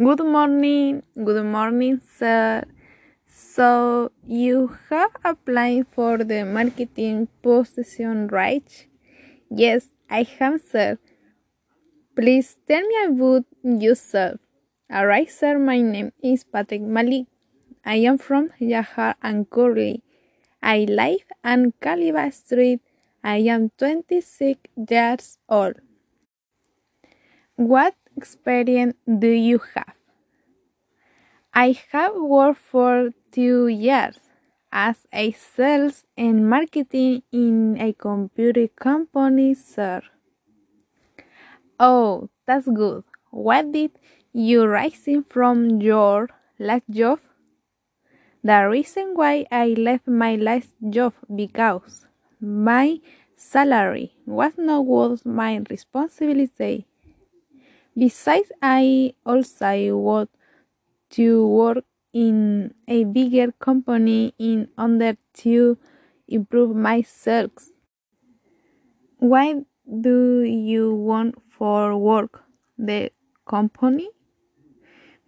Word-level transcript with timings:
Good 0.00 0.24
morning, 0.24 1.02
good 1.14 1.44
morning, 1.44 2.00
sir. 2.00 2.64
So 3.26 4.10
you 4.26 4.74
have 4.88 5.10
applied 5.22 5.88
for 5.92 6.16
the 6.16 6.46
marketing 6.46 7.28
position, 7.42 8.28
right? 8.28 8.86
Yes, 9.50 9.88
I 10.08 10.22
have, 10.38 10.62
sir. 10.62 10.96
Please 12.16 12.56
tell 12.66 12.80
me 12.80 12.96
about 13.08 13.44
yourself. 13.62 14.40
Alright, 14.90 15.30
sir, 15.30 15.58
my 15.58 15.82
name 15.82 16.12
is 16.22 16.44
Patrick 16.44 16.80
Malik. 16.80 17.26
I 17.84 17.96
am 17.96 18.16
from 18.16 18.48
Yahar 18.58 19.16
and 19.22 19.50
Curly. 19.50 20.02
I 20.62 20.86
live 20.88 21.28
on 21.44 21.74
Caliba 21.82 22.32
Street. 22.32 22.80
I 23.22 23.36
am 23.54 23.68
26 23.76 24.60
years 24.88 25.36
old. 25.46 25.74
What 27.56 27.99
experience 28.16 28.94
do 29.18 29.28
you 29.28 29.58
have? 29.74 29.94
I 31.54 31.78
have 31.92 32.16
worked 32.16 32.58
for 32.58 33.10
two 33.30 33.68
years 33.68 34.18
as 34.72 35.06
a 35.12 35.30
sales 35.30 36.04
and 36.16 36.50
marketing 36.50 37.22
in 37.30 37.80
a 37.80 37.92
computer 37.92 38.66
company, 38.66 39.54
sir. 39.54 40.02
Oh, 41.80 42.28
that's 42.46 42.68
good. 42.68 43.02
What 43.30 43.72
did 43.72 43.92
you 44.32 44.66
resign 44.66 45.24
from 45.24 45.80
your 45.80 46.28
last 46.58 46.84
job? 46.90 47.18
The 48.44 48.68
reason 48.68 49.14
why 49.14 49.46
I 49.50 49.68
left 49.68 50.06
my 50.06 50.36
last 50.36 50.74
job 50.90 51.14
because 51.34 52.04
my 52.38 53.00
salary 53.34 54.12
was 54.26 54.58
not 54.58 54.84
worth 54.84 55.24
my 55.24 55.62
responsibility. 55.70 56.86
Besides, 57.96 58.52
I 58.62 59.14
also 59.26 59.96
want 59.96 60.30
to 61.10 61.46
work 61.46 61.84
in 62.12 62.74
a 62.88 63.04
bigger 63.04 63.52
company 63.52 64.34
in 64.38 64.68
order 64.78 65.16
to 65.44 65.78
improve 66.28 66.74
myself. 66.74 67.50
Why 69.18 69.62
do 69.84 70.42
you 70.42 70.94
want 70.94 71.34
for 71.50 71.96
work 71.96 72.42
the 72.78 73.10
company? 73.46 74.08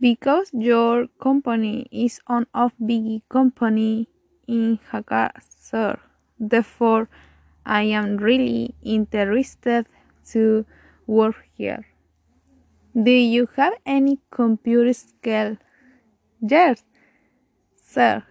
Because 0.01 0.51
your 0.53 1.09
company 1.21 1.87
is 1.93 2.21
one 2.27 2.47
of 2.55 2.73
big 2.85 3.29
company 3.29 4.09
in 4.49 4.79
Hakasur. 4.91 5.99
Therefore, 6.39 7.09
I 7.65 7.83
am 7.83 8.17
really 8.17 8.75
interested 8.83 9.87
to 10.33 10.67
work 11.07 11.37
here. 11.55 11.92
Do 12.95 13.11
you 13.11 13.49
have 13.57 13.75
any 13.87 14.19
computer 14.31 14.93
skill? 14.93 15.57
Yes, 16.41 16.85
sir. 17.77 18.25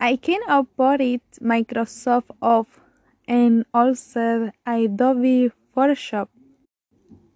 I 0.00 0.16
can 0.16 0.40
operate 0.48 1.22
Microsoft 1.40 2.30
Office 2.42 2.80
and 3.28 3.64
also 3.74 4.52
Adobe 4.66 5.50
Photoshop. 5.74 6.28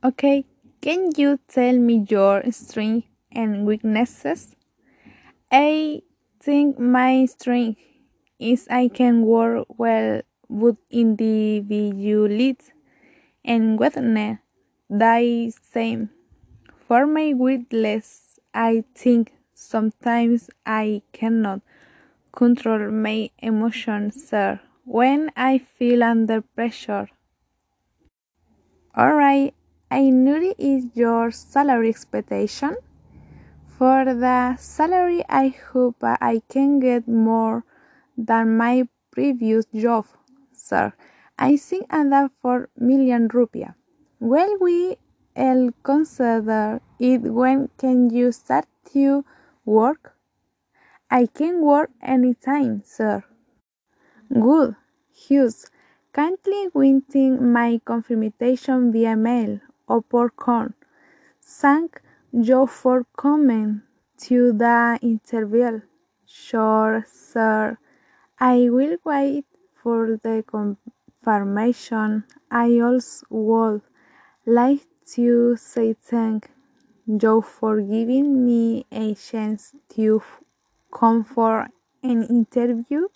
Okay, 0.05 0.45
can 0.81 1.11
you 1.17 1.39
tell 1.49 1.79
me 1.79 2.05
your 2.09 2.43
strengths 2.51 3.09
and 3.33 3.67
weaknesses? 3.67 4.57
I 5.51 6.03
think 6.41 6.79
my 6.79 7.27
strength 7.27 7.81
is 8.39 8.69
I 8.71 8.89
can 8.89 9.23
work 9.23 9.67
well 9.79 10.23
with 10.49 10.77
individuals 10.91 12.73
and 13.45 13.79
weakness 13.79 14.39
the 14.91 15.53
same. 15.63 16.18
For 16.89 17.07
my 17.07 17.35
weakness, 17.35 18.41
I 18.55 18.83
think 18.95 19.35
sometimes 19.53 20.49
I 20.65 21.03
cannot 21.13 21.61
control 22.33 22.91
my 22.91 23.29
emotions, 23.41 24.27
sir, 24.27 24.61
when 24.87 25.31
I 25.37 25.59
feel 25.59 26.03
under 26.03 26.41
pressure. 26.41 27.11
Alright, 28.97 29.53
I 29.91 30.09
know 30.09 30.55
is 30.57 30.87
your 30.95 31.31
salary 31.31 31.91
expectation. 31.91 32.79
For 33.77 34.07
the 34.07 34.57
salary, 34.57 35.23
I 35.29 35.49
hope 35.49 35.97
I 36.03 36.41
can 36.49 36.81
get 36.81 37.07
more 37.07 37.67
than 38.17 38.57
my 38.57 38.89
previous 39.11 39.67
job, 39.75 40.07
sir. 40.55 40.95
I 41.39 41.59
think 41.59 41.93
under 41.93 42.31
4 42.41 42.71
million 42.79 43.29
rupiah. 43.29 43.75
Well, 44.21 44.57
we 44.59 44.97
will 45.39 45.71
consider 45.83 46.81
it 46.99 47.23
when 47.23 47.71
can 47.79 48.11
you 48.11 48.33
start 48.33 48.67
to 48.93 49.25
work? 49.65 50.17
I 51.11 51.27
can 51.27 51.63
work 51.63 51.91
anytime, 52.03 52.83
sir. 52.85 53.25
Good. 54.33 54.77
Hughes, 55.11 55.71
kindly 56.13 56.69
waiting 56.75 57.53
my 57.53 57.81
confirmation 57.85 58.93
via 58.93 59.17
mail 59.17 59.61
or 59.89 60.03
por 60.03 60.31
call. 60.31 60.69
Thank 61.43 62.03
you 62.33 62.67
for 62.67 63.07
coming 63.17 63.83
to 64.29 64.53
the 64.53 64.99
interview. 65.03 65.81
Sure, 66.27 67.05
sir. 67.09 67.79
I 68.39 68.69
will 68.71 68.99
wait 69.05 69.47
for 69.83 70.19
the 70.23 70.45
confirmation. 70.47 72.25
I 72.51 72.81
also 72.81 73.27
would 73.31 73.83
like 74.47 74.87
to 75.15 75.57
say 75.57 75.95
thank 75.95 76.51
you 77.07 77.43
for 77.43 77.81
giving 77.81 78.47
me 78.47 78.87
a 78.93 79.15
chance 79.15 79.75
to 79.91 80.23
come 80.93 81.25
for 81.25 81.69
an 82.03 82.25
interview. 82.25 83.09